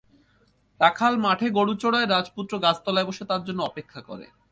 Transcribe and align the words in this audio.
রাখাল 0.79 1.13
মাঠে 1.17 1.47
গরু 1.49 1.73
চরায়, 1.73 2.07
রাজপুত্র 2.07 2.53
গাছতলায় 2.59 3.07
বসে 3.07 3.23
তার 3.25 3.41
জন্য 3.43 3.59
অপেক্ষা 3.63 4.01
করে। 4.01 4.25